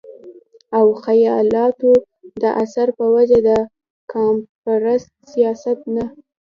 او 0.77 0.85
خياالتو 1.03 1.91
د 2.41 2.43
اثر 2.63 2.87
پۀ 2.97 3.05
وجه 3.15 3.39
د 3.47 3.49
قامپرست 4.11 5.09
سياست 5.31 5.79
نه 5.95 6.05